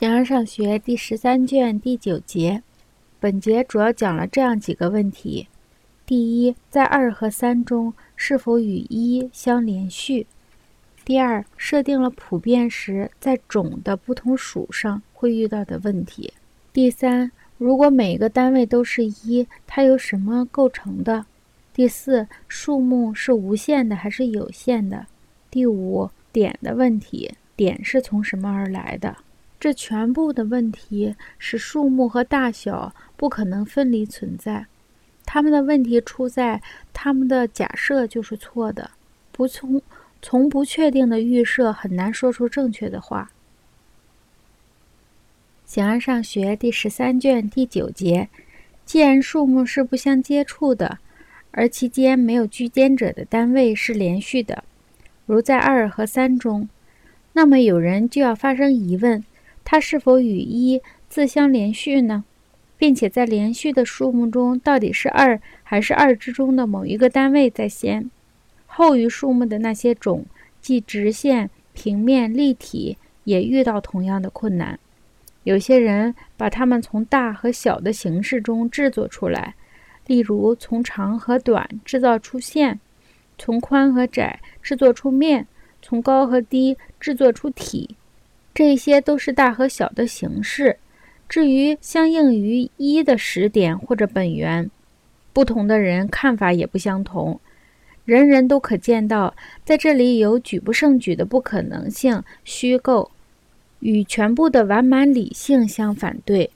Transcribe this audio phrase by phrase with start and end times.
[0.00, 2.62] 形而上学第十三卷第九节，
[3.18, 5.46] 本节主要讲了这样几个问题：
[6.06, 10.24] 第一，在二和三中是否与一相连续；
[11.04, 16.32] 第二，设定了普遍时在种的不同属上会遇到的问题；
[16.72, 21.26] 第三，如果每个单位都是一，它由什么构成的？
[21.74, 25.06] 第四，数目是无限的还是有限的？
[25.50, 29.14] 第五，点的问题，点是从什么而来的？
[29.60, 34.64] 这全部的问题使数目和大小不可能分离存在，
[35.26, 36.62] 他们的问题出在
[36.94, 38.90] 他们的假设就是错的，
[39.30, 39.82] 不从
[40.22, 43.30] 从不确定的预设很难说出正确的话。
[45.66, 48.30] 形而上学第十三卷第九节，
[48.86, 50.98] 既然数目是不相接触的，
[51.50, 54.64] 而其间没有居间者的单位是连续的，
[55.26, 56.68] 如在二和三中，
[57.34, 59.22] 那么有人就要发生疑问。
[59.70, 62.24] 它是否与一自相连续呢？
[62.76, 68.10] 并且在连续的数目中，到底是二还是二之中的某一个单位在先？
[68.66, 70.26] 后于数目的那些种，
[70.60, 74.76] 即直线、平面、立体，也遇到同样的困难。
[75.44, 79.54] 有些人把它们从大和小的形式中制作出来，
[80.08, 82.80] 例如从长和短制造出线，
[83.38, 85.46] 从宽和窄制作出面，
[85.80, 87.94] 从高和低制作出体。
[88.60, 90.76] 这些都是大和小的形式。
[91.30, 94.70] 至于相应于一的时点或者本源，
[95.32, 97.40] 不同的人看法也不相同。
[98.04, 103.10] 人人都可见到，在这里有举不胜举的不可能性，虚构
[103.78, 106.50] 与全部的完满理性相反对，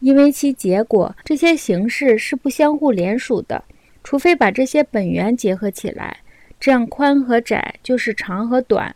[0.00, 3.64] 因为其结果这些形式是不相互连属的，
[4.02, 6.18] 除非把这些本源结合起来，
[6.60, 8.94] 这样宽和窄就是长和短。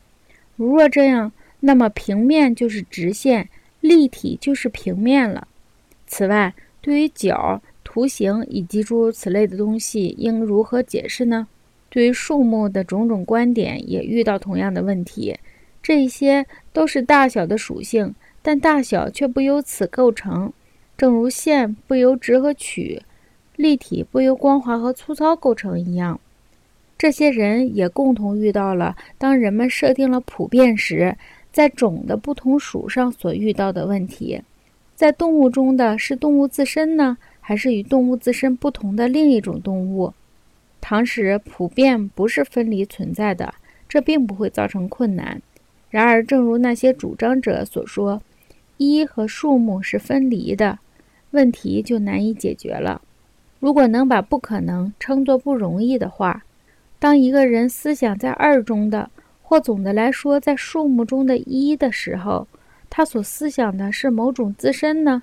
[0.57, 1.33] 如若这样。
[1.61, 3.49] 那么平面就是直线，
[3.81, 5.49] 立体就是平面了。
[6.07, 11.47] 此外，对于角、图形以及诸如此类的东西，应如何解释呢？
[11.91, 15.37] 对于数目的种种观点，也遇到同样的问题。
[15.83, 20.53] 这些都是大小的属性，但大小却不由此构成，
[20.97, 23.03] 正如线不由直和曲，
[23.57, 26.21] 立体不由光滑和粗糙构成一样。
[26.99, 31.17] 这些人也共同遇到了，当人们设定了普遍时。
[31.59, 34.41] 在种的不同属上所遇到的问题，
[34.95, 40.15] 在动物中的是动物自身呢，还是与动物自身不同的另一种动物？
[40.81, 43.55] 唐时普遍不是分离存在的，
[43.89, 45.43] 这并不会造成困难。
[45.91, 48.23] 然而，正如那些主张者所说，
[48.77, 50.79] 一和数目是分离的，
[51.33, 53.03] 问题就难以解决了。
[53.59, 56.45] 如果能把不可能称作不容易的话，
[57.01, 59.11] 当一个人思想在二中的。
[59.49, 62.47] 或总的来说，在数目中的一的时候，
[62.91, 65.23] 他所思想的是某种自身呢，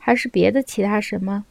[0.00, 1.44] 还是别的其他什么？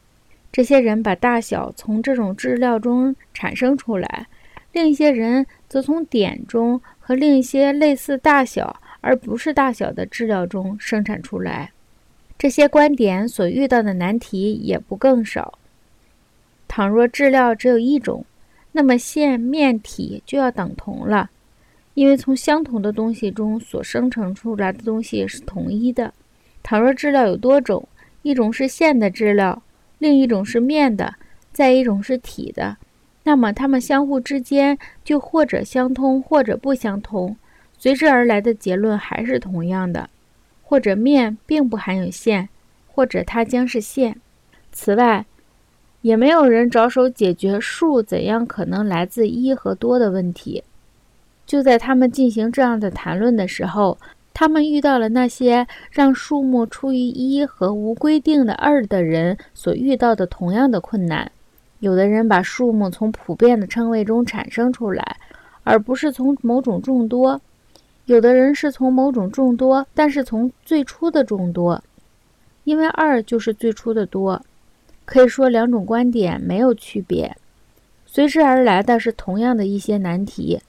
[0.52, 4.28] 这些人把大小从这种质料中产生出来，
[4.74, 11.72] 另一些人则从点中和另一些类似大小而不是大小的质料中生产出来。
[12.38, 15.58] 这些观点所遇到的难题也不更少。
[16.68, 18.26] 倘若质料只有一种，
[18.74, 21.30] 那么线、面、体就要等同了。
[21.94, 26.14] 因为从相同的东西中所生成出来的东西是统一的。
[26.64, 27.88] 倘若质料有多种，
[28.22, 29.62] 一种是线的质料，
[30.00, 31.16] 另一种是面的，
[31.52, 32.78] 再一种是体的，
[33.24, 37.36] 那么它们相互之间就或者相通，或者不相通。
[37.78, 40.10] 随之而来的结论还是同样的：
[40.62, 42.48] 或者面并不含有线，
[42.88, 44.16] 或者它将是线。
[44.72, 45.26] 此外，
[46.02, 50.64] 也没有人着手解决数怎样可能来自一和多的问题。
[51.46, 53.98] 就在他们进行这样的谈论的时候，
[54.34, 61.32] 他们遇到了那些让数目出于一和无规定的二的人所遇到的同样的困难。
[61.80, 65.18] 有的人把数目从普遍的称谓中产生出来，
[65.64, 67.40] 而不是从某种众多；
[68.06, 71.84] 有的人是从某种众多，但是从最初的众多，
[72.64, 74.42] 因为二就是最初的多。
[75.04, 77.36] 可以说，两种观点没有区别，
[78.06, 80.62] 随之而来的是同样的一些难题。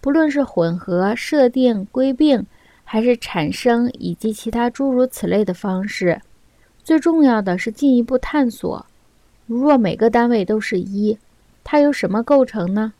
[0.00, 2.46] 不论是混合设定归并，
[2.84, 6.20] 还是产生以及其他诸如此类的方式，
[6.82, 8.86] 最重要的是进一步探索：
[9.46, 11.18] 如若每个单位都是一，
[11.62, 12.92] 它由什么构成呢？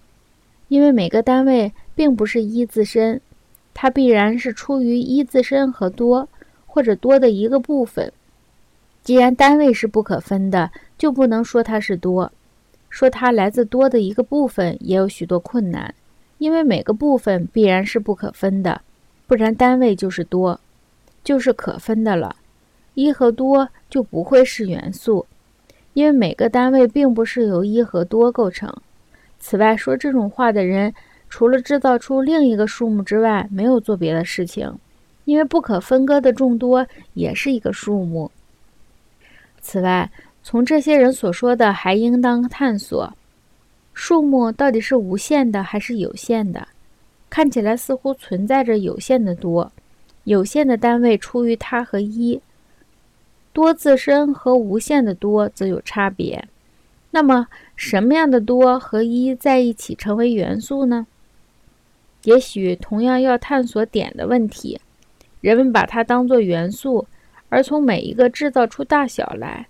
[0.69, 3.20] 因为每个单位并不是一自身，
[3.75, 6.29] 它必然是出于一自身和多，
[6.67, 8.12] 或者多的一个部分。
[9.03, 12.31] 既然单位是不可分的，就不能说它是多，
[12.91, 15.94] 说它来自多的一个部分也有许多困难。
[16.41, 18.81] 因为每个部分必然是不可分的，
[19.27, 20.59] 不然单位就是多。
[21.23, 22.35] 就是可分的了。
[22.95, 25.27] 一和多就不会是元素，
[25.93, 28.75] 因为每个单位并不是由一和多构成。
[29.39, 30.95] 此外，说这种话的人，
[31.29, 34.75] 除了制造出另一个数目之外，没有做别的事情。
[35.27, 38.31] 因为不可分割的众多也是一个数目。
[39.61, 40.11] 此外，
[40.43, 43.13] 从这些人所说的，还应当探索，
[44.02, 46.67] 数目到底是无限的还是有限的？
[47.29, 49.70] 看起来似乎存在着有限的多，
[50.25, 52.41] 有限的单位出于它和一。
[53.52, 56.49] 多自身和无限的多则有差别。
[57.11, 61.06] 那么，什么样的多和一在一起成为元素呢？
[62.25, 64.81] 也许同样要探索点的问题。
[65.43, 67.06] 人们把它当作元素，
[67.50, 69.67] 而从每一个制造出大小来。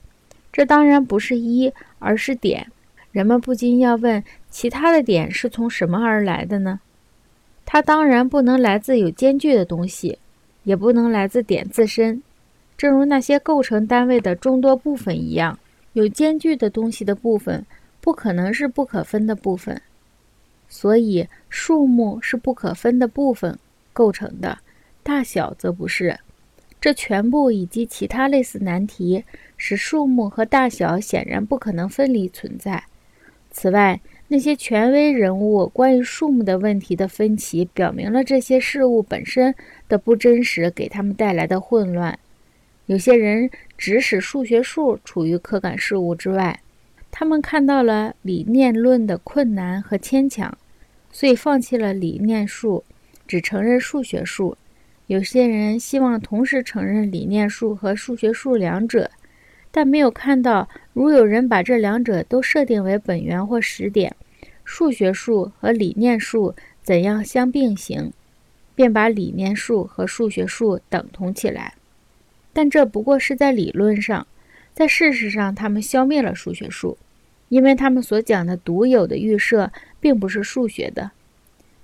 [0.52, 2.70] 这当然不是一，而是点。
[3.12, 6.80] 人们不禁要问：其他的点是从什么而来的呢？
[7.66, 10.18] 它当然不能来自有间距的东西，
[10.64, 12.22] 也不能来自点自身。
[12.76, 15.58] 正如那些构成单位的众多部分一样，
[15.92, 17.66] 有间距的东西的部分
[18.00, 19.82] 不可能是不可分的部分，
[20.68, 23.58] 所以数目是不可分的部分
[23.92, 24.58] 构成的，
[25.02, 26.18] 大小则不是。
[26.80, 29.24] 这全部以及其他类似难题，
[29.56, 32.84] 使数目和大小显然不可能分离存在。
[33.50, 39.54] 此外，那些权威人物关于数目的问题的分歧，表明了这些事物本身
[39.88, 42.16] 的不真实给他们带来的混乱。
[42.86, 46.60] 有些人只使数学数处于可感事物之外，
[47.10, 50.56] 他们看到了理念论的困难和牵强，
[51.10, 52.84] 所以放弃了理念数，
[53.26, 54.56] 只承认数学数。
[55.08, 59.10] 有些人希望同时承认理念数和数学数两者，
[59.70, 64.14] 但没有看到，如有人把这两者都设定为本源或实点，
[64.64, 68.12] 数学数和理念数怎样相并行，
[68.74, 71.74] 便把理念数和数学数等同起来。
[72.52, 74.26] 但这不过是在理论上，
[74.74, 76.98] 在事实上，他们消灭了数学数，
[77.48, 79.70] 因为他们所讲的独有的预设
[80.00, 81.12] 并不是数学的。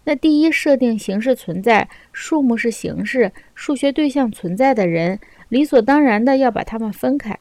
[0.05, 5.19] 那第一设定形式存在，数目是形式，数学对象存在的人，
[5.49, 7.39] 理所当然的要把它们分开。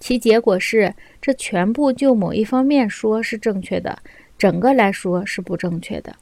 [0.00, 4.00] 其结果是，这全部就某一方面说是正确的，
[4.36, 6.16] 整个来说是不正确的。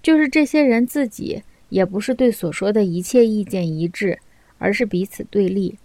[0.00, 4.20] 就是这些人自己也不是对所说的一切意见一致。
[4.58, 5.76] 而是彼此对立，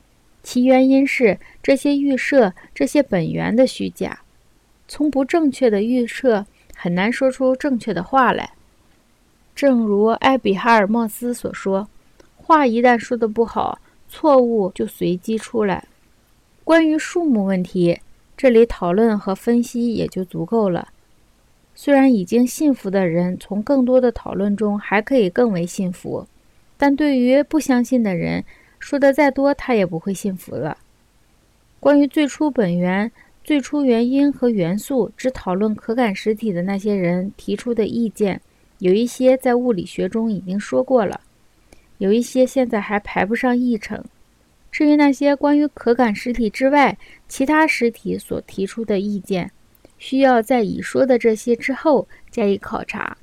[0.44, 4.22] 其原因是这些预设、这些本源的虚假。
[4.88, 8.52] 从不正确的预设很难说出正确的话来。
[9.54, 11.90] 正如埃比哈尔莫斯所说
[12.38, 13.78] ：“话一旦说的不好，
[14.08, 15.84] 错误就随机出来。”
[16.64, 18.00] 关于数目问题，
[18.38, 20.90] 这里讨论和分析也就足够了。
[21.74, 26.28] 虽然已经信服的人从更多的讨论中还可以更为信服，
[26.78, 28.44] 但对于不相信的人，
[28.80, 30.78] 说的再多，他也不会信服了。
[31.80, 33.12] 关于最初本源、
[33.44, 38.40] 最初原因和元素，只讨论可感实体的那些人提出的意见，
[38.78, 41.20] 有一些在物理学中已经说过了，
[41.98, 44.04] 有一些现在还排不上议程。
[44.72, 46.98] 至于那些关于可感实体之外
[47.28, 49.52] 其他实体所提出的意见，
[49.98, 53.18] 需要在已说的这些之后加以考察。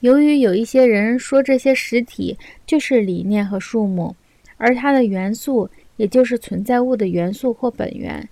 [0.00, 4.14] 由于有一些人说这些实体就是理念和数目。
[4.58, 5.68] 而它的元素，
[5.98, 8.26] 也就是存在物的元素或本源，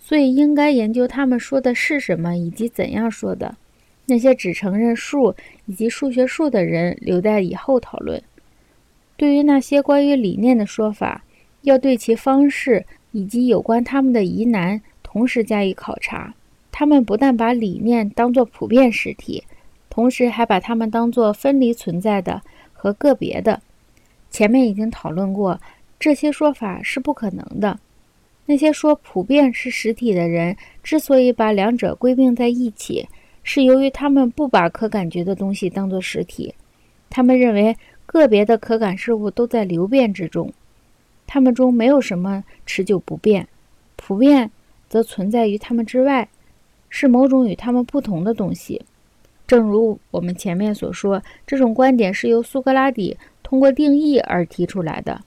[0.00, 3.56] 所以应该研究他们说的是什么以及怎样说的。
[4.06, 5.36] 那些只承认数
[5.66, 8.20] 以及数学数的人，留在以后讨论。
[9.16, 11.22] 对于那些关于理念的说法，
[11.62, 16.34] 要对其方式以及有关他们的疑难同时加以考察。
[16.70, 19.42] 他们不但把理念当作普遍实体，
[19.90, 22.40] 同时还把它们当作分离存在的
[22.72, 23.60] 和个别的。
[24.30, 25.60] 前面已经讨论过，
[25.98, 27.80] 这些说法是不可能的。
[28.46, 33.08] 那些说普遍是实体的人，之所以把两者归并在一起，
[33.42, 36.54] 是由于他们不把可感觉的东西当作实体。
[37.10, 40.52] 他们认为个别的可感事物都在流变之中，
[41.28, 43.46] 它们中没有什么持久不变，
[43.94, 44.50] 普遍
[44.88, 46.28] 则存在于它们之外，
[46.88, 48.82] 是某种与它们不同的东西。
[49.46, 53.16] 正如我们前面所说，这种观点是由苏格拉底。
[53.40, 55.22] 通过定义而提出来的，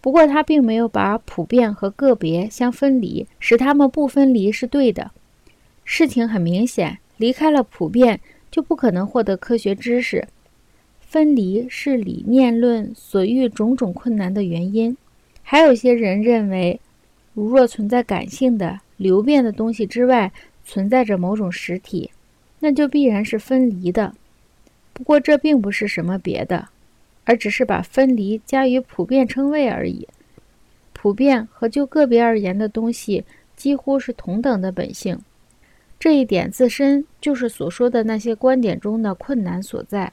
[0.00, 5.10] 不过他并没有把普遍和个别相分离，使它们不分离是对的。
[5.84, 8.18] 事情很明显，离开了普遍
[8.50, 10.26] 就不可能获得科学知识。
[11.00, 14.96] 分离是理念论所遇种种困难的原因。
[15.50, 16.78] 还有些人认为，
[17.34, 20.30] 如若存在感性的流变的东西之外
[20.64, 22.12] 存在着某种实体，
[22.60, 24.14] 那就必然是分离的。
[24.92, 26.68] 不过这并不是什么别的。
[27.24, 30.06] 而只是把分离加于普遍称谓而已。
[30.92, 33.24] 普遍和就个别而言的东西
[33.56, 35.18] 几乎是同等的本性，
[35.98, 40.12] 这一点自身就是所说的那些观点中的困难所在。